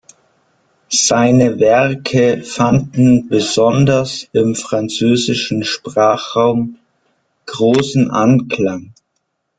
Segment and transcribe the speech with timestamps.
[0.89, 6.79] Seine Werke fanden besonders im französischen Sprachraum
[7.45, 8.95] großen Anklang.